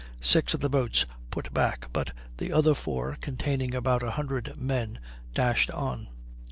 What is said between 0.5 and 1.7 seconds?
of the boats put